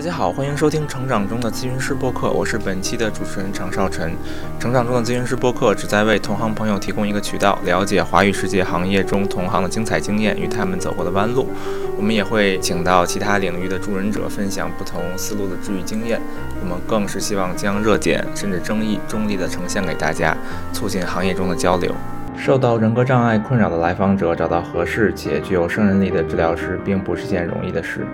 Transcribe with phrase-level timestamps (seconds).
[0.00, 4.10] 大家好，欢迎收听《成长中的咨询师播客》，我是本期的主持人常少晨。
[4.58, 11.50] 成长中的咨询师播客旨在为同行朋友提供一个渠道，了解华语世界行业中同行的精彩经验与他们走过的弯路。
[11.98, 16.18] 我们也会请到其他领域的助人者，分享不同思路的治愈经验。
[16.62, 20.34] 我们更是希望将热点甚至争议中立的呈现给大家，
[20.72, 21.94] 促进行业中的交流。
[22.38, 28.06] 受到人格障碍困扰的来访者找到合适且具有胜任力的治疗师，并不是件容易的事。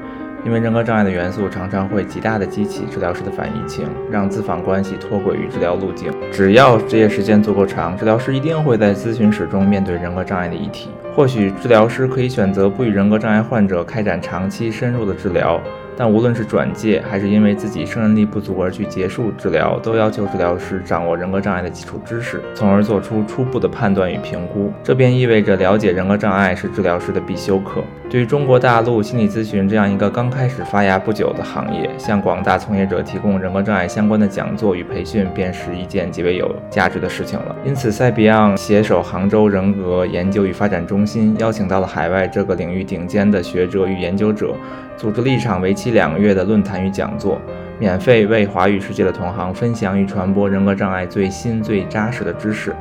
[0.46, 6.12] 因为人格障碍的元素常常会极大的激起治疗师的反移情，让咨访关系脱轨于治疗路径。
[6.30, 10.88] 只要执业时间足够长，治疗师一定会在咨询室中面对人格障碍的议题。
[11.16, 15.60] 或许治疗师可以选择不与人格障碍患者开展长期深入的治疗。
[15.98, 24.70] 但无论是转介，还是因为自己胜任力不足而去结束治疗，都要求治疗师掌握人格障碍的基础知识，从而做出初步的判断与评估。
[24.84, 27.82] 这便意味着了解人格障碍是治疗师的必修课。
[28.08, 37.56] 对于中国大陆心理咨询这样一个刚开始发芽不久的行业，向广大从业者提供人格障碍相关的讲座与培训，便是一件极为有价值的事情了。
[37.64, 44.54] 因此，塞比昂携手杭州人格研究与发展中心，邀请到了海外这个领域顶尖的学者与研究者。
[44.96, 47.40] 组织了一场为期两个月的论坛与讲座，
[47.78, 52.74] 免费为华语世界的同行分享与传播人格障碍最新最扎实的知识。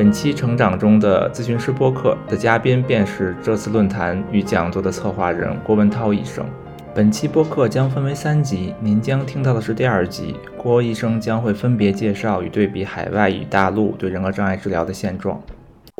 [0.00, 6.42] 本期成长中的咨询师播客的嘉宾便是这次论坛与讲座的策划人郭文涛医生。
[6.94, 15.38] 本期播客将分为三集，您将听到的是第二集，郭医生将会分别介绍与对比海外与大陆对人格障碍治疗的现状。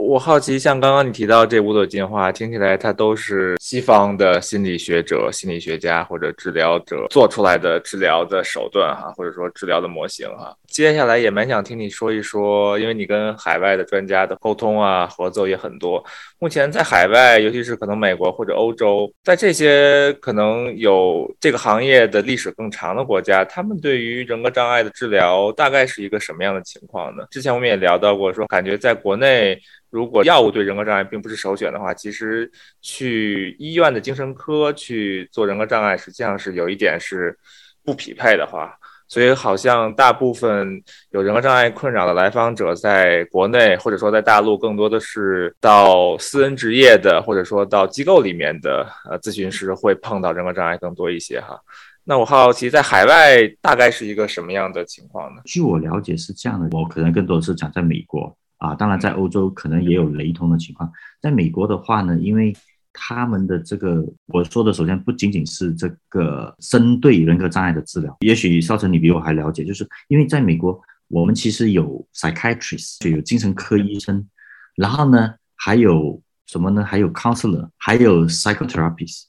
[0.00, 10.56] 我好奇，像刚刚你提到这五朵金花，听起来它都是西方的心理学者、心理学家或者治疗者做出来的治疗的手段哈，或者说治疗的模型哈。
[10.66, 16.02] 接下来也蛮想听你说一说，因为你跟海外的专家的沟通啊、合作也很多。
[16.38, 27.24] 目前在海外，尤其是可能美国或者欧洲，在这些可能有这个行业的历史更长的国家，他们对于人格障碍的治疗大概是一个什么样的情况呢？
[27.30, 29.60] 之前我们也聊到过，说感觉在国内。
[29.90, 37.38] 如果药物对人格障碍并不是首选的话，其实去医院的精神科去做人格障碍，实际上是有一点是
[37.84, 38.72] 不匹配的话。
[39.08, 40.80] 所以好像大部分
[41.10, 51.58] 有人格障碍困扰的来访者，在国内或者说在大陆，更多的是到私人职业的，或者说到机构里面的呃咨询师会碰到人格障碍更多一些哈。
[52.04, 55.42] 那我好奇，在海外大概是一个什么样的情况呢？
[55.44, 58.36] 据我了解是这样的，我可能更多的是讲在美国。
[58.60, 60.92] 啊，当然，在欧洲可能也有雷同的情况。
[61.20, 62.54] 在美国的话呢，因为
[62.92, 70.78] 他们的这个，我说的首先不仅仅是这个针对人格障碍的治疗，也许少成你比我还了解，就是因为在美国，
[71.08, 74.28] 我们其实有 psychiatrist，就有精神科医生，
[74.76, 76.84] 然后呢，还有什么呢？
[76.84, 79.22] 还有 counselor，还有 psychotherapist，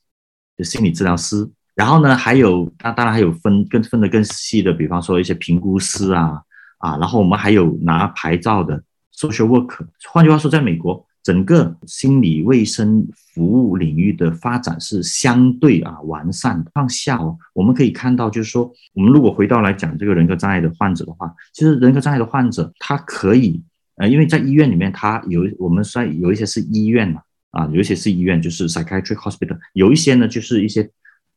[0.57, 6.41] 就心理治疗师，然后呢，还有那当然还有分更分的更细的，比方说一些评估师啊
[6.79, 8.83] 啊，然后我们还有拿牌照的。
[9.21, 16.71] Social work，换句话说，在美国，整个心理卫生服务领域的发展是相对啊完善的。
[16.73, 23.61] 放下哦，我们可以看到，就是说，我们如果回到来讲这个人格障碍的患者的话，其实人格障碍的患者他可以，
[23.97, 27.21] 呃，因为在医院里面，他有我们算有一些是医院嘛，
[27.51, 30.89] 啊，有一些是医院，就是 psychiatric hospital，有一些呢就是一些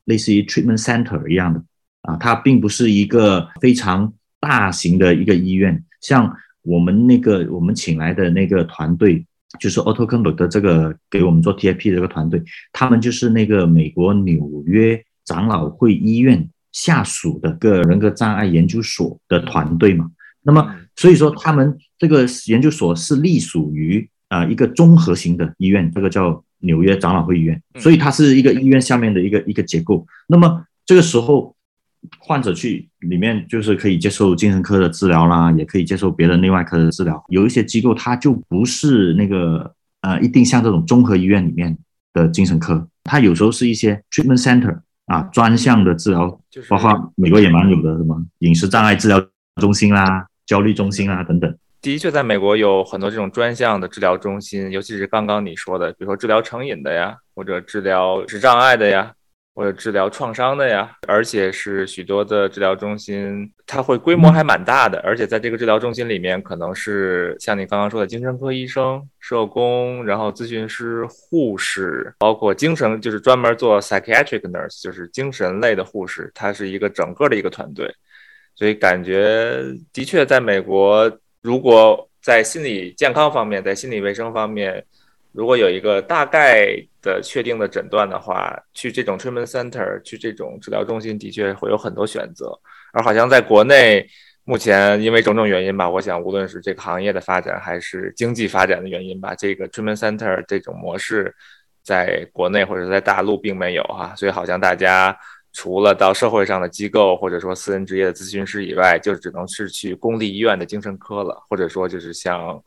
[0.07, 1.63] 类似于 treatment center 一样的，
[2.01, 6.35] 啊，它并不是一个非常大型的一个医院，像。
[6.65, 9.25] 我们那个我们请来的那个团队，
[9.61, 12.43] 就是 AutoCombo 的这个给我们做 TIP 的这个团队，
[12.73, 20.11] 他们就是那个美国纽约长老会医院下属的个人格障碍研究所的团队嘛。
[20.43, 30.07] 那么，所以说他们这个研究所是隶属于啊一个综合型的医院，这个叫纽约长老会医院，所以它是一个医院下面的一个一个结构。
[30.27, 31.54] 那么这个时候。
[32.19, 37.23] 患者去里面就是可以接受精神科的治疗啦，也可以接受别的内外科的治疗。
[37.29, 41.77] 有一些机构它就不是那个呃，一定像这种综合医院里面
[42.13, 49.21] 的精神科，它有时候是一些 treatment center 啊，专项的治疗，包括美国也蛮有的什么饮食障碍治疗
[49.61, 51.57] 中心啦、焦虑中心啦等等。
[51.81, 59.13] 的确，在美国有很多这种专项的治疗中心，尤其是刚刚你说的，比如说治疗成瘾的呀，或者治疗食障碍的呀。
[59.55, 77.89] 或者治疗创伤的呀，而且是许多的治疗中心，它会规模还蛮大的，而且在这个治疗中心里面，可能是像你刚刚说的精神科医生、社工，然后咨询师、护士，包括精神就是专门做 psychiatric nurse，就是精神类的护士，它是一个整个的一个团队，
[78.57, 79.63] 所以感觉
[79.93, 81.09] 的确在美国，
[81.43, 84.85] 如果在心理健康方面，在心理卫生方面。
[85.35, 86.69] 如果有一个大概
[87.03, 92.57] 的确定的诊断的话，去这种 treatment center，去这种治疗中心，的确会有很多选择。
[92.93, 94.07] 而好像在国内，
[94.45, 101.35] 目前因为种种原因吧，我想无论是这个行业的发展，还是经济发展的原因吧，这个 treatment center 这种模式，
[101.83, 105.19] 在国内或者在大陆并没有哈，所以好像大家
[105.53, 112.63] 除了到社会上的机构，或者说私人职业的咨询师以外，就只能是去公立医院的精神科了，或者说就是像。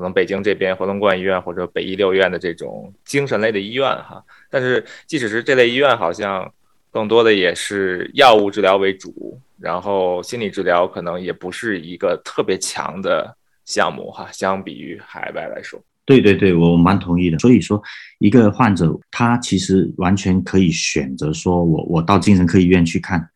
[0.00, 6.50] 可能北京这边回龙观医院或者北医六院的这种精神类的医院哈，但是即使是这类医院，好像
[6.90, 13.36] 更多的也是药物治疗为主，然后心理治疗可能也不是一个特别强的
[13.66, 15.78] 项目哈，相比于海外来说。
[16.06, 17.38] 对对对，我蛮同意的。
[17.38, 17.80] 所以说，
[18.20, 23.29] 一个患者他其实完全可以选择说，我我到精神科医院去看。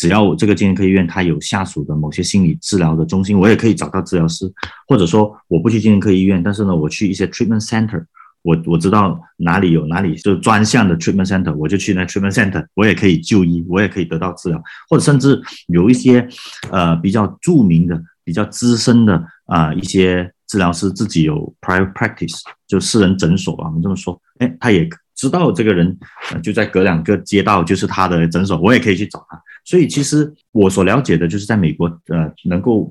[0.00, 4.50] 只要我这个精神科医院它有下属的某些心理治疗的中心，我也可以找到治疗师，
[4.88, 8.02] 或者说我不去精神科医院，但是呢，我去一些 treatment center，
[8.40, 16.26] 我我知道哪里有哪里就专项的 treatment center，我就去那 treatment center，我也可以就医，我也可以得到治疗，或者甚至有一些
[16.70, 24.88] 呃比较著名的、比较资深的啊一些治疗师自己有 private practice，就私人诊所啊，我们这么说，哎，他也
[25.20, 25.94] 知道这个人
[26.42, 29.38] 就在隔两个街道就是他的诊所，我也可以去找他。
[29.66, 32.90] 所以，其实我所了解的就是，在美国，呃，能够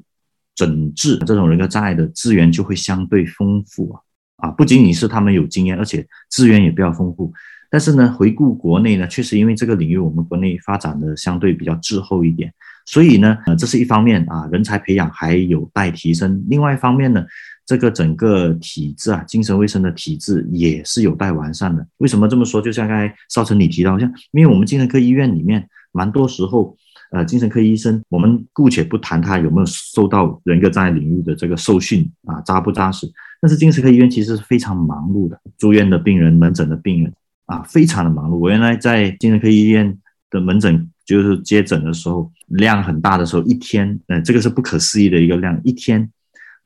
[0.53, 7.33] 诊治这种人格障碍的资源就会相对丰富啊，啊，不仅仅是他们有经验，而且资源也比较丰富。
[7.71, 12.53] 但是呢，回顾国内呢，确实因为这个领域我们国内发展的相对比较滞后一点，
[12.85, 16.45] 所以呢，呃，这是一方面啊，人才培养还有待提升。
[16.47, 17.25] 另外一方面呢，
[17.69, 21.85] 这个整个体制啊，精神卫生的体制也是有待完善的。
[21.97, 22.59] 为什么这么说？
[22.59, 25.69] 就像刚才邵晨你提到，像因为我们精神科医院里面。
[25.91, 26.77] 蛮多时候，
[27.11, 33.11] 呃，精神科医生，我们姑且不谈他有没有受到人格障碍领域的这个受训啊，扎不扎实。
[33.41, 37.11] 但是精神科医院其实是非常忙碌的，住院的病人、门诊的病人
[37.47, 38.35] 啊，非常的忙碌。
[38.35, 39.97] 我原来在精神科医院
[40.29, 46.07] 的门诊，就是接诊的时候，量很大的时候，一天，呃，这个是不可思议的一个量，一天，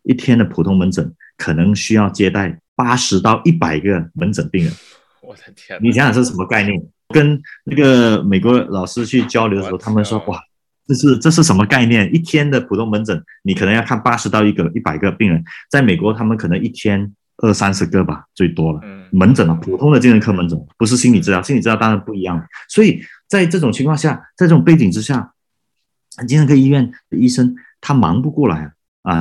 [0.03, 4.73] 一天的普通门诊可能需要接待八十到一百个门诊病人。
[5.21, 6.81] 我的天，你想想是什么概念？
[7.09, 10.39] 跟那个美国老师去交流的时候，他们说：“哇，
[10.87, 12.13] 这是这是什么概念？
[12.13, 15.43] 一天的普通门诊，你可能要看八十到一个一百个病人。
[15.69, 18.81] 在美国，他们可能一天二三十个吧，最多了。
[19.11, 21.41] 门诊啊，普通的精神科门诊，不是心理治疗。
[21.41, 22.43] 心理治疗当然不一样。
[22.67, 25.33] 所以在这种情况下，在这种背景之下，
[26.27, 28.71] 精神科医院的医生他忙不过来。”啊，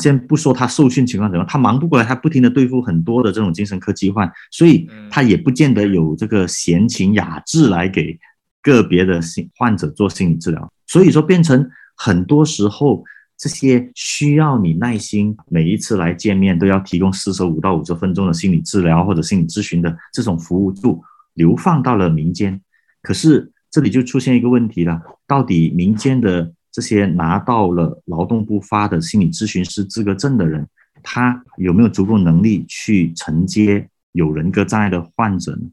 [0.01, 8.17] 先不说他受训情况怎么样，他忙不过来，他不停的对付很多的这种精神科疾患，所以他也不见得有这个闲情雅致来给
[8.63, 10.73] 个别的心患者做心理治疗。
[10.87, 13.05] 所以说，变成很多时候
[13.37, 21.03] 这些需要你耐心，每一次来见面都要提供四十五到五十分钟的心理治疗或者心理咨询的这种服务，就
[21.35, 22.61] 流放到了民间。
[23.03, 26.53] 可是这里就出现一个问题了，到底民间的？
[26.73, 30.67] 这些拿到了劳动部发的心理咨询师资格证的人，
[31.03, 35.69] 他有没有足够能力去承接有人格障碍的患者呢？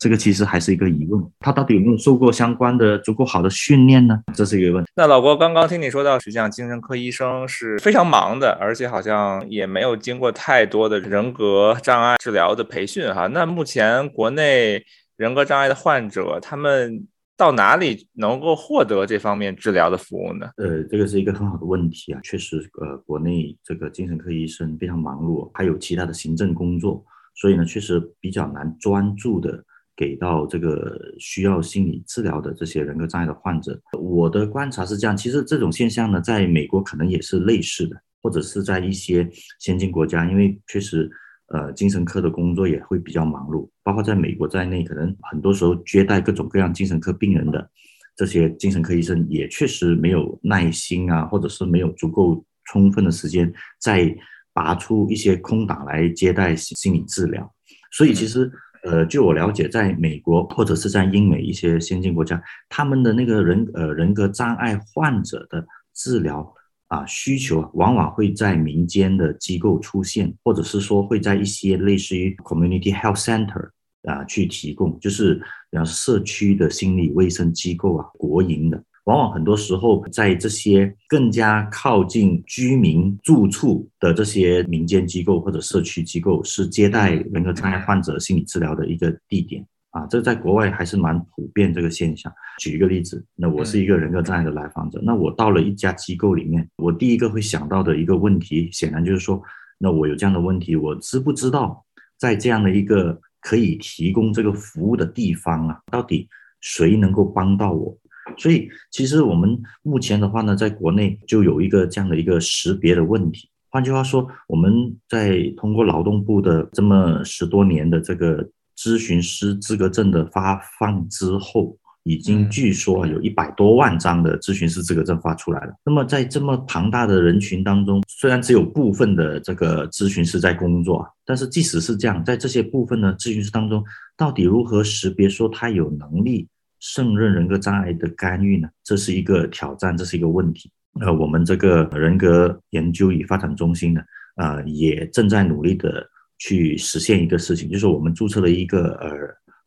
[0.00, 1.24] 这个其实还是一个疑问。
[1.38, 4.20] 他到底有没有受过相关的足够好的训练呢？
[4.34, 4.90] 这是一个问题。
[4.96, 13.28] 那老郭刚刚听你说到，实际上精神科医生是非常忙的，而且好像也没有经过太多的人格障碍治疗的培训哈。
[13.28, 14.84] 那目前国内
[15.16, 17.06] 人格障碍的患者，他们。
[17.42, 20.48] 到哪里能够获得这方面治疗的服务呢？
[20.58, 29.60] 呃，这个是一个很好的问题啊，确实，呃，国内这个精神科医生非常忙碌，还有其他的行政工作，所以呢，确实比较难专注的
[29.96, 33.76] 给到这个需要心理治疗的这些人格障碍的患者。
[33.98, 41.10] 我的观察是这样，其实这种现象呢，在美国可能也是类似的，或者是在一些先进国家，因为确实。
[41.52, 47.70] 呃，精神科的工作也会比较忙碌，包括在美国在内，可能很多时候接待各种各样精神科病人的
[48.16, 54.16] 这些精神科医生也确实没有耐心啊，或者是没有足够充分的时间再
[54.54, 57.54] 拔出一些空档来接待心理治疗。
[57.90, 58.50] 所以其实，
[58.84, 66.54] 呃，据我了解，在美国或者是在英美一些先进国家，他们的那个人呃人格障碍患者的治疗。
[66.92, 73.70] 啊，需求往往会在民间的机构出现，或者是说会在一些类似于 community health center
[74.02, 75.36] 啊去提供，就是
[75.70, 89.66] 比方社区的心理卫生机构啊，国营的，往往很多时候在这些更加靠近居民住处的这些民间机构或者社区机构，是接待人格障碍患者心理治疗的一个地点。
[89.92, 92.32] 啊，这在国外还是蛮普遍这个现象。
[92.58, 99.40] 举一个例子，那我是一个人格障碍的来访者，那我到了一家机构里面，我第一个会想到的一个问题，显然就是说，
[99.78, 101.84] 那我有这样的问题，我知不知道
[102.18, 106.28] 在这样的一个可以提供这个服务的地方啊，到底
[106.60, 107.96] 谁能够帮到我？
[108.38, 113.50] 所以其实我们目前的话呢，在国内就有一个这样的一个识别的问题。
[113.68, 118.48] 换句话说，我们在通过劳动部的这么十多年的这个
[118.82, 121.76] 咨询师资格证的发放之后。
[122.04, 125.72] 已经据说有一百多万张的咨询师资格证发出来了。
[125.84, 133.84] 那么在这么庞大的人群当中，虽然只有部分的这个咨询师在工作，但是即使是这样，在这些部分的咨询师当中，
[134.16, 136.48] 到底如何识别说他有能力
[136.80, 138.68] 胜任人格障碍的干预呢？
[138.82, 140.68] 这是一个挑战，这是一个问题。
[141.00, 144.02] 呃，我们这个人格研究与发展中心呢，
[144.34, 146.04] 呃，也正在努力的
[146.42, 149.10] 去实现一个事情，就是我们注册了一个呃。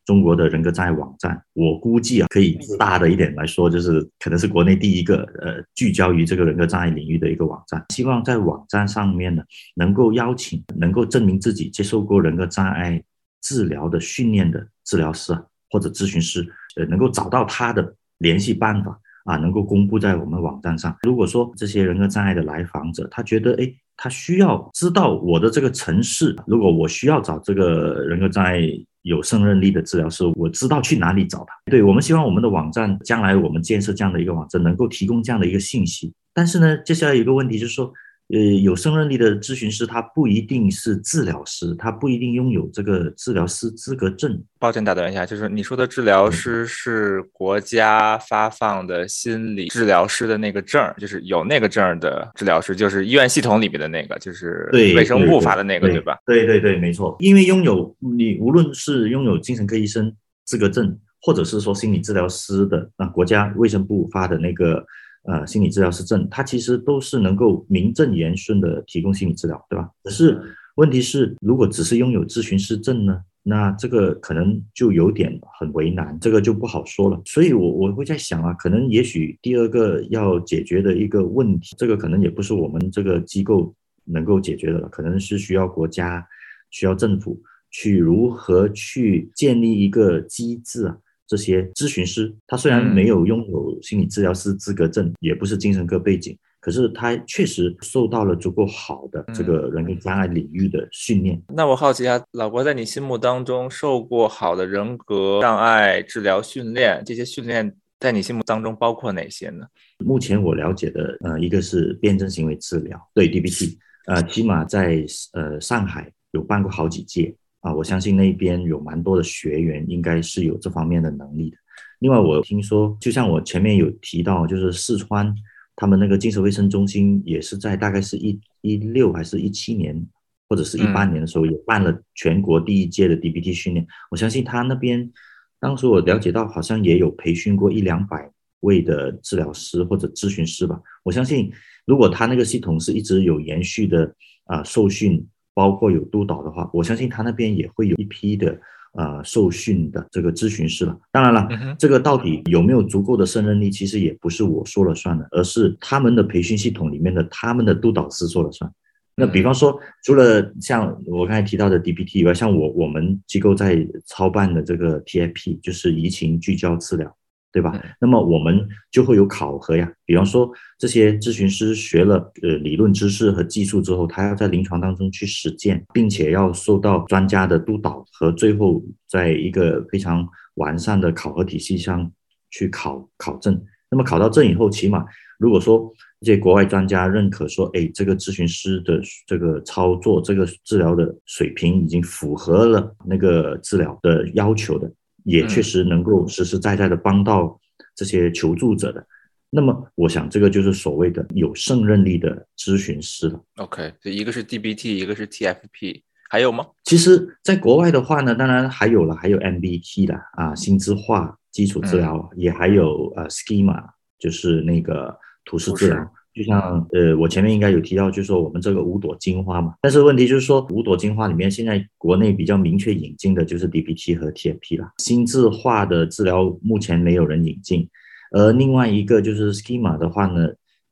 [0.06, 7.84] 中国的人格障碍网站，我估计啊，可以大的一点来说，就是可能是国内第一个呃聚焦于这个人格障碍领域的一个网站。
[7.88, 9.42] 希望在网站上面呢，
[9.74, 13.02] 能够邀请能够证明自己接受过人格障碍
[13.42, 20.96] 治疗的训练的治疗师啊或者咨询师，呃，能够找到他的联系办法啊，能够公布在我们网站上。
[21.02, 28.60] 如果说这些人格障碍的来访者，他觉得哎，他需要知道我的这个城市，如果我需要找这个人格障碍。
[29.06, 31.54] 有胜任力的治疗师，我知道去哪里找他。
[31.70, 36.12] 对我们希望我们的网站将来我们建设这样的一个网站，能够提供这样的一个信息。
[36.34, 37.92] 但是呢，接下来有一个问题就是说。
[38.28, 44.42] 呃，有胜任力的咨询师，他不一定是治疗师，他不一定拥有这个治疗师资格证。
[44.58, 56.18] 抱歉打断一下，就是你说的治疗师是国家发放的心理治疗师的那个证，就是有那个证的治疗师，就是医院系统里面的那个，就是卫生部发的那个，对吧？
[56.26, 57.14] 对对对，没错。
[57.20, 60.12] 因为拥有你无论是拥有精神科医生
[60.44, 64.84] 资格证，或者是说心理治疗师的啊，国家卫生部发的那个。
[65.26, 69.90] 呃，心理治疗师证，它其实都是能够名正言顺的提供心理治疗，对吧？
[70.04, 70.40] 可是
[70.76, 77.20] 问题是，如果只是拥有咨询师证呢，那这个可能就有点很为难，这个就不好说了。
[77.24, 86.24] 所以，我我会在想啊，可能也许第二个要解决的一个问题，这个可能也不是我们这个机构能够解决的了，可能是需要国家、
[86.70, 90.96] 需要政府去如何去建立一个机制啊。
[91.26, 101.40] 这些咨询师，他虽然没有拥有心理治疗师资格证，也不是精神科背景，可是他确实受到了足够好的这个人格障碍领域的训练。
[101.48, 109.66] 那我好奇啊，老郭在你心目当中受过好的人格障碍治疗训练，这些训练在你心目当中包括哪些呢？
[110.04, 117.34] 目前我了解的，呃，一个是辩证行为治疗，对 DBT，呃，起码在呃上海有办过好几届。
[117.66, 121.56] 啊，我相信那边有蛮多的学员，应该是有这方面的能力的。
[121.98, 125.34] 另外，我听说，就像我前面有提到，就是四川
[125.74, 130.00] 他们那个精神卫生中心，也是在大概是一一六还是一七年，
[130.48, 133.84] 或者是一八年的时候，也办了全国第一届的 DBT 训练。
[134.12, 135.10] 我相信他那边，
[135.58, 138.30] 当时我了解到，好像也有培训过一两百
[138.60, 140.80] 位的治疗师或者咨询师吧。
[141.02, 141.50] 我相信，
[141.84, 145.26] 如果他那个系统是一直有延续的啊受训。
[145.56, 148.60] 包括有督导的话，我相信他那边也会有一批的
[148.92, 150.94] 呃受训的这个咨询师了。
[151.10, 151.48] 当然了，
[151.78, 158.70] 这个到底有没有足够的胜任力，其实也不是我说了算的，而是他们的培训系统里面的他们的督导师说了算。
[159.16, 167.16] 那比方说，除了像我刚才提到的 DPT 以外，像我我们机构在操办的这个 TIP，就是移情聚焦治疗。
[167.56, 167.72] 对吧？
[167.98, 169.90] 那么我们就会有考核呀。
[170.04, 170.46] 比方说，
[170.78, 182.12] 这些咨询师学了呃理论知识和技术之后，他要在临床当中去实践，并且要受到专家的督导和最后在一个非常完善的考核体系上
[182.50, 183.58] 去考考证。
[183.90, 185.02] 那么考到证以后，起码
[185.38, 194.92] 如果说这些国外专家认可说，哎，这个咨询师的这个操作、这个治疗的水平已经符合了那个治疗的要求的。
[195.26, 197.60] 也确实能够实实在在的帮到
[197.96, 199.04] 这些求助者的，
[199.50, 203.44] 那么我想这个就是所谓的有胜任力的咨询师了。
[203.56, 206.64] OK，就一个是 DBT，一个是 TFP，还有吗？
[206.84, 213.82] 其实，在国外的话呢，当然还有了，还有 MBT 的啊，心智化基础治疗，也还有呃 Schema，
[214.18, 216.12] 就是那个图示治疗。
[216.36, 219.72] 就像呃，我前面应该有提到，就是说我们这个五朵金花嘛。
[219.80, 224.92] 但是问题就是说，五朵金花里面，现在国内比较明确引进的就是 DBT 和 TFP 了。
[224.98, 227.88] 心智化的治疗目前没有人引进，
[228.32, 230.46] 而另外一个就是 Schema 的话呢，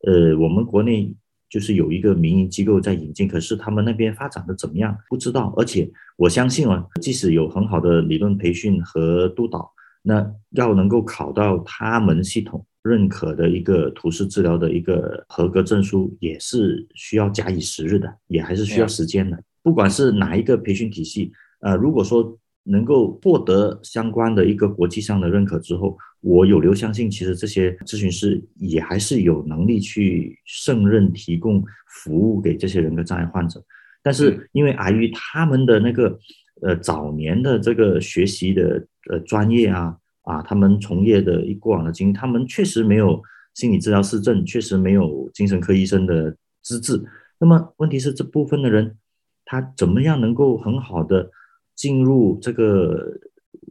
[0.07, 1.15] 呃，我们国内
[1.51, 5.53] 就是有一个民营机构在引进，可是他们那边发展的怎么样不知道。
[5.59, 5.87] 而且
[6.17, 9.71] 我相信啊，即使有很好的理论培训和督导，
[10.01, 12.65] 那要能够考到他们系统。
[12.85, 19.43] 认可的一个图示治疗的一个合格证书，也是需要假以时日的，也还是需要时间的。
[19.63, 33.63] 不管是哪一个培训体系，呃，如果说能够获得相关的一个国际上的认可之后，我有留相信，其实这些咨询师也还是有能力去胜任提供服务给这些人格障碍患者。
[34.03, 36.19] 但是因为碍于他们的那个
[36.61, 43.23] 呃早年的这个学习的呃专业啊啊，他们从业的一过往的经历，他们确实没有
[43.55, 47.03] 心理治疗师证，确实没有精神科医生的资质。
[47.39, 48.97] 那么问题是这部分的人，
[49.45, 51.31] 他怎么样能够很好的？
[51.77, 53.19] 进入这个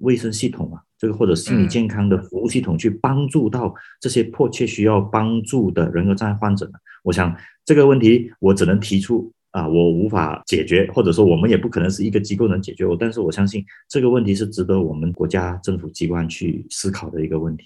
[0.02, 6.74] 卫生系统啊，这个或者心理健康的服务系统，去帮助到这些迫切需要帮助的人格障碍患者呢？
[7.02, 7.34] 我想
[7.64, 12.86] 这个问题我只能提出啊，我无法解决，或者说我们也不可能是一个机构能解决。
[12.86, 17.66] 我但是我相信这个问题是值得我们国家政府机关去思考的一个问题。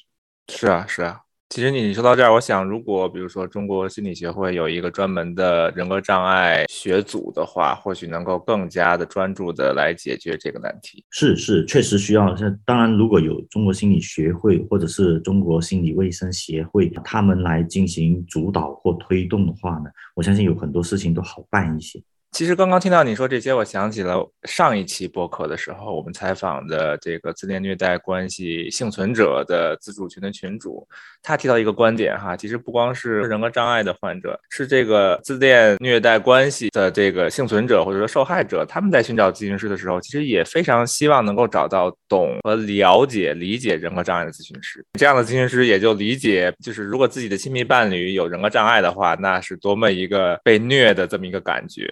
[0.49, 1.21] 是啊，是啊。
[1.49, 11.03] 其实你说到这儿，我想，如果比如说中国心理学会有一个专门的人格障碍学组的话，或许能够更加的专注的来解决这个难题。
[11.09, 12.35] 是是，确实需要。
[12.35, 21.99] 像当然，如果有中国心理学会或者是中国心理卫生协会，他们来进行主导或推动的话呢，我相信有很多事情都好办一些。
[22.37, 30.87] 其实刚刚听到你说这些，我想起了上一期播客的时候，我们采访的这个自恋虐待关系幸存者的自主群的群主，
[31.23, 44.85] 他提到一个观点哈，其实不光是人格障碍的患者，是这个自恋虐待关系的这个幸存者或者说受害者，他们在寻找咨询师的时候，其实也非常希望能够找到懂和了解、理解人格障碍的咨询师。
[44.93, 51.91] 这样的咨询师也就理解，就是如果自己的亲密伴侣有人格障碍的话，那是多么一个被虐的这么一个感觉。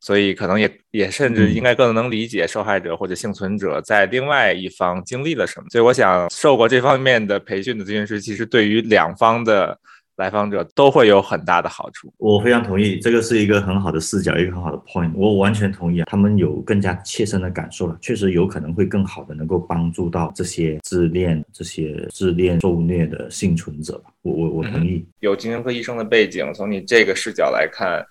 [0.00, 5.66] 所以可能也也甚至应该更能理解受害者或者幸存者在另外一方经历了什么。
[5.70, 9.78] 所以我想，受过这方面的培训的咨询师，其实对于两方的
[10.16, 12.10] 来访者都会有很大的好处。
[12.16, 15.12] 我非常同意，这个是一个很好的视角，一个很好的 point。
[15.14, 24.02] 我完全同意啊，他们有更加切身的感受了，确实有可能会更好的能够帮助到这些自恋、这些自恋受虐的幸存者。
[24.22, 25.06] 我我我同意。
[25.20, 28.02] 有精神科医生的背景，从你这个视角来看。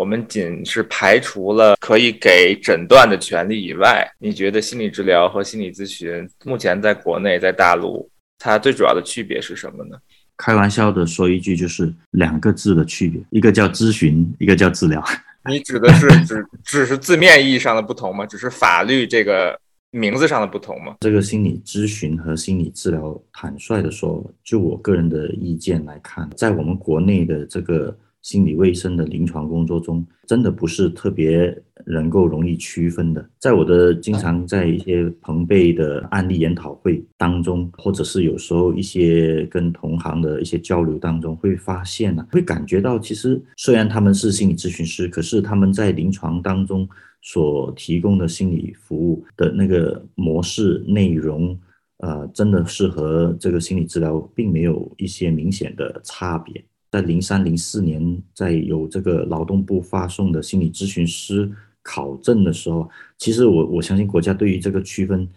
[0.00, 9.98] 我们仅是排除了可以给诊断的权利以外，你觉得心理治疗和心理咨询目前在国内在大陆，它最主要的区别是什么呢？
[10.38, 15.04] 开玩笑的说一句，就是两个字的区别，一个叫咨询，一个叫治疗。
[15.44, 18.24] 你指的是只只是字面意义上的不同吗？
[18.24, 19.54] 只是法律这个
[19.90, 20.96] 名字上的不同吗？
[21.00, 27.94] 这个心理咨询和心理治疗，坦率的说，就我个人的意见来看，在我们国内的这个。
[28.22, 31.56] 心理卫生的临床工作中，真的不是特别
[31.86, 33.26] 能够容易区分的。
[33.38, 46.86] 在我的经常在一些朋辈的案例研讨会当中，或者是有时候一些跟同行的一些交流当中，会发现呢，会感觉到其实虽然他们是心理咨询师，可是他们在临床当中
[47.22, 51.58] 所提供的心理服务的那个模式内容，
[51.98, 56.62] 呃，真的是和这个心理治疗并没有一些明显的差别。
[56.90, 61.50] 在零三零四年，在有这个劳动部发送的心理咨询师
[61.82, 65.28] 考证的时候，其实我我相信国家对于这个区分，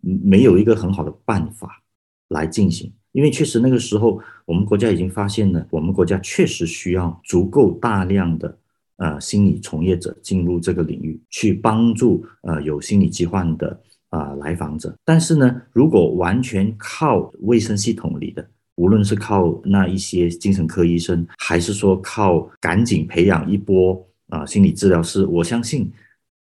[0.00, 1.82] 没有一个很好的办法
[2.28, 8.58] 来进行，因为确实那个时候我们国家已经发现了，我们国家确实需要足够大量的
[8.96, 14.96] 呃心理从业者进入这个领域，去帮助呃有心理疾患的啊来访者。
[15.04, 25.90] 但是呢，如果完全靠卫生系统里的，无论是靠那一些精神科医生，还是说靠赶紧培养一波啊心理治疗师，我相信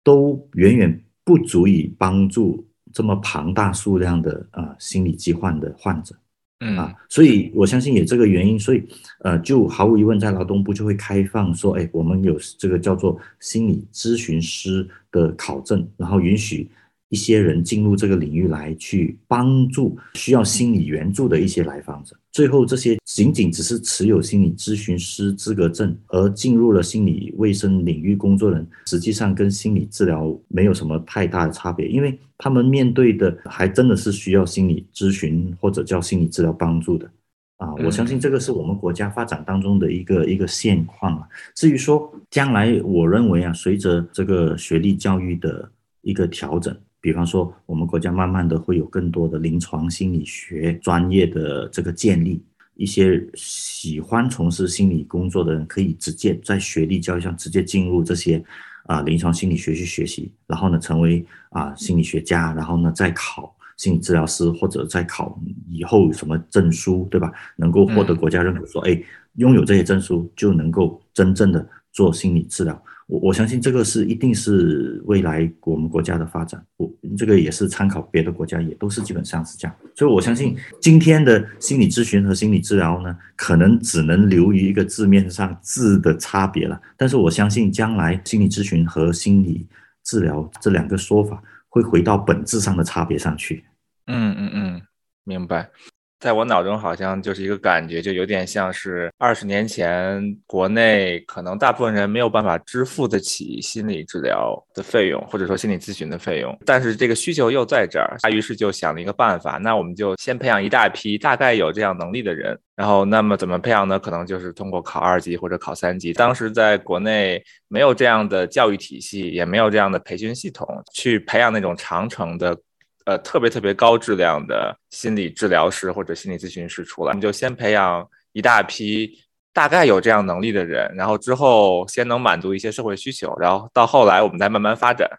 [0.04, 2.64] 都远远不足以帮助
[2.94, 6.16] 这么庞大数量的啊心理疾患的患者。
[6.60, 8.84] 嗯啊，所以我相信也这个原因，所以
[9.24, 16.70] 呃，就毫无疑问，在劳动部就会开放说，哎，我们有这个叫做心理咨询师的考证，然后允许。
[17.12, 37.10] 一些人进入这个领域来去帮助需要心理援助的一些来访者，最后这些仅仅只是持有心理咨询师资格证而进入了心理卫生领域工作人，实际上跟心理治疗没有什么太大的差别，因为他们面对的还真的是需要心理咨询或者叫心理治疗帮助的
[37.58, 37.74] 啊！
[37.84, 41.28] 我相信这个是我们国家发展当中的一个一个现况啊。
[41.56, 45.70] 至于说将来，我认为啊，随着这个学历教育的
[46.02, 46.76] 一个调整。
[47.02, 52.44] 比方说，我们国家慢慢的会有更多的临床心理学专业的这个建立，
[52.76, 58.44] 一些喜欢从事心理工作的人可以直接在学历教育上直接进入这些
[58.86, 67.32] 啊临床心理学去学习，然后呢成为啊心理学家，然后呢再考心理治疗师或者再考以后什么证书，对吧？
[67.56, 69.02] 能够获得国家认可，说哎
[69.36, 72.84] 拥有这些证书就能够真正的做心理治疗。
[73.10, 76.64] 我我相信这个是一定是未来我们国家的发展。
[76.78, 79.76] 我这个也是参考别的国家，也都是基本上是这样。
[79.96, 86.80] 所以我相信今天的心理咨询和心理治疗呢，可能只能留于一个字面上字的差别了。
[86.96, 89.68] 但是我相信将来心理咨询和心理
[90.04, 93.66] 治疗这两个说法会回到本质上的差别上去。
[94.06, 94.82] 嗯嗯嗯，
[95.24, 95.72] 明白。
[96.20, 113.98] 在我脑中好像就是一个感觉，就有点像是二十年前国内可能大部分人没有办法支付得起心理治疗的费用，或者说心理咨询的费用，但是这个需求又在这儿，他于是就想了一个办法，那我们就先培养一大批大概有这样能力的人，然后那么怎么培养呢？
[113.98, 116.12] 可能就是通过考二级或者考三级。
[116.12, 122.58] 当时在国内没有这样的教育体系，也没有这样的培训系统去培养那种长程的。
[123.06, 129.12] 呃，特别特别高质量的心理治疗师或者心理咨询师出来，你就先培养一大批
[129.54, 135.10] 大概有这样能力的人，然后之后先能满足一些社会需求，然后到后来我们再慢慢发展。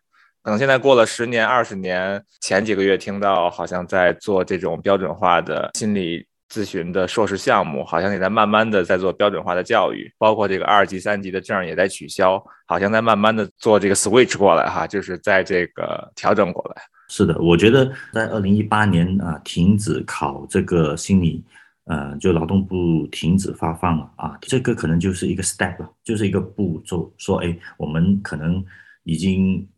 [0.42, 16.82] 可能现在过了十年、二十年，前几个月听到好像在做这种标准化的心理咨询的硕士项目，好像也在慢慢的在做标准化的教育，包括这个二级、三级的证也在取消，好像在慢慢的做这个 switch 过来哈，就是在这个调整过来。
[17.10, 21.42] 是的，我觉得在二零一八年啊，停止考这个心理，
[21.86, 28.64] 呃，就劳动部停止发放了啊，这个可能就是一个 step，了就是一个步骤，说哎，我们可能
[29.02, 29.68] 已经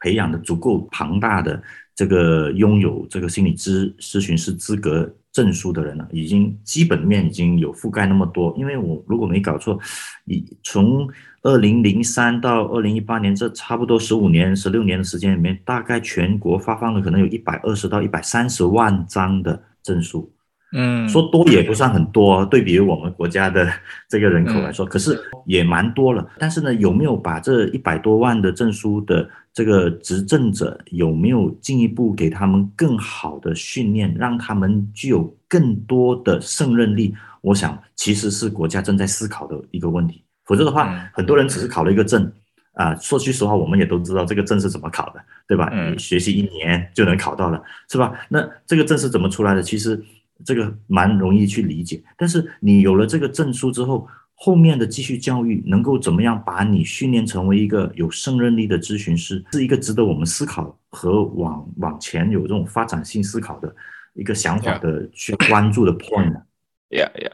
[0.00, 1.60] 培养的足够庞大的
[1.94, 9.78] 这个拥有这个心理咨咨询师资格证书的人了，已经基本面已经有覆盖那么多，因为我如果没搞错，
[10.24, 11.08] 你从
[11.42, 20.30] 二零零三到二零一八年，这差不多十五年、十六年的时间里面，大概全国发放了可能有一百二十到一百三十万张的证书。
[20.72, 23.70] 嗯，说多也不算很多，对比于我们国家的
[24.08, 26.26] 这个人口来说，可是也蛮多了。
[26.38, 37.14] 但是呢，有没有把这一百多万的证书的这个执政者有没有进一步给他们更好的训练，让他们具有更多的胜任力？
[37.42, 40.22] 我想，其实是国家正在思考的一个问题。
[40.44, 42.32] 否则的话，很多人只是考了一个证，
[42.74, 45.70] 啊，说句实话，我们也都知道这个证是怎么考的，对吧？
[45.90, 48.12] 你学习一年就能考到了，是吧？
[48.28, 49.62] 那这个证是怎么出来的？
[49.62, 50.00] 其实
[50.44, 52.02] 这个蛮容易去理解。
[52.16, 63.74] 但是你有了这个证书之后，后面的继续教育能够怎么样把你训练成为一个有胜任力的咨询师，是一个值得我们思考和往往前有这种发展性思考的
[64.14, 66.42] 一个想法的去关注的 point。
[66.90, 67.32] Yeah, yeah.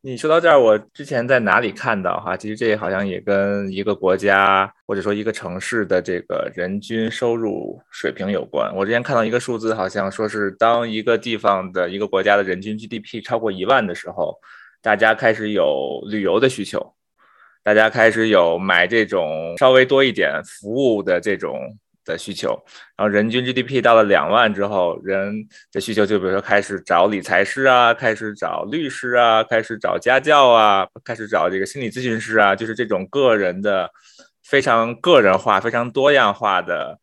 [0.00, 2.36] 你说到这儿，我之前在哪里看到哈？
[2.36, 8.72] 其实这好像也跟一个国家或者说一个城市的这个人均收入水平有关。
[8.76, 14.38] 我之前看到一个数字，好像说是当一个地方的一个国家的人均 GDP 超过一万的时候，
[14.80, 16.94] 大家开始有旅游的需求，
[17.64, 21.76] 大家开始有买这种稍微多一点服务的这种。
[22.08, 22.58] 的需求，
[22.96, 33.90] 然后人均 GDP 到了两万之后，人的需求就比如说开始找理财师啊，开始找律师啊，开始找家教啊，开始找这个心理咨询师啊，就是这种个人的
[34.42, 36.98] 非常个人化、非常多样化的。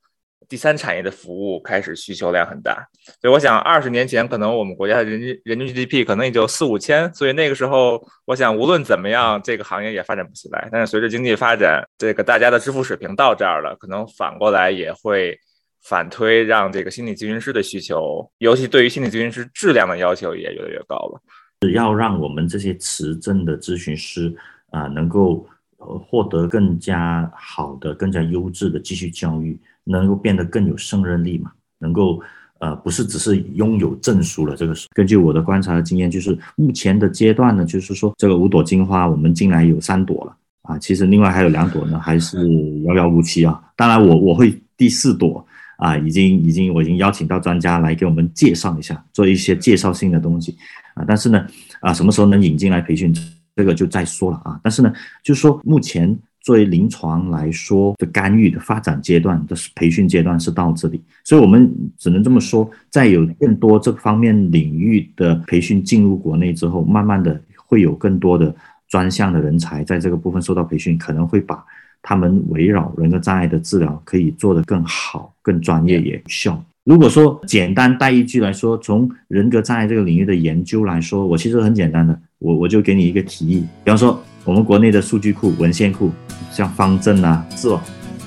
[0.48, 2.88] 第三产业的服务开始需求量很大，
[3.22, 10.70] 所以我想二十年前可能我们国家的人均人均 GDP 可能也就四五千，所以那个时候我想无论怎么样这个行业也发展不起来。
[10.72, 15.38] 但是随着经济发展，这个大家的支付水平到这儿了，可能反过来也会
[15.84, 21.22] 反推，让这个心理咨询师的需求，尤其对于心理咨询师质量的要求也越来越高了。
[21.62, 24.36] 只要让我们这些持证的咨询师
[24.72, 29.60] 啊，能够获得更加好的、更加优质的继续教育。
[29.86, 31.52] 能够变得更有胜任力嘛？
[31.80, 32.22] 能够
[32.60, 34.56] 呃，不是只是拥有证书了。
[34.56, 40.80] 这个是根据我的观察的经验，就是目前的阶段呢，就是说这个五朵金花，我们进来有三朵了啊。
[40.80, 42.50] 其实另外还有两朵呢，还是
[42.84, 43.62] 遥遥无期啊。
[43.76, 45.46] 当然我我会第四朵
[45.78, 50.58] 啊，已经已经我已经邀请到专家来给我们介绍一下，做一些介绍性的东西
[50.94, 51.04] 啊。
[51.06, 51.46] 但是呢
[51.82, 53.14] 啊，什么时候能引进来培训，
[53.56, 54.58] 这个就再说了啊。
[54.64, 54.92] 但是呢，
[55.24, 56.18] 就是说目前。
[56.46, 68.56] 作为临床来说的干预的发展阶段的培训阶段是到这里，所以我们只能这么说，在有更多这方面领域的培训进入国内之后，慢慢的会有更多的
[68.88, 71.66] 专项的人才在这个部分受到培训，可能会把
[72.04, 76.64] 他们围绕人格障碍的治疗可以做得更好、更专业也有效。
[76.84, 84.24] 如果说简单带一句来说，从人格障碍这个领域的研究来说，我其实很简单的，我我就给你一个提议，比方说。
[84.46, 86.12] 我们国内的数据库、文献库，
[86.52, 87.82] 像方正啊、智网，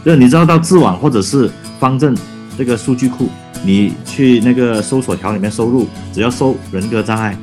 [0.04, 2.14] 就你知道到智网或者是方正
[2.58, 3.28] 这个数据库，
[3.64, 7.36] 你去那个搜索条里面收入，只要搜人格障碍，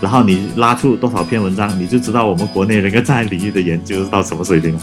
[0.00, 4.80] 然后你拉出多少篇文章，你就知道我们国内人格障碍领域的研究到什么水平了。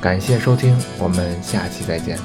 [0.00, 2.16] 感谢收听，我们下期再见。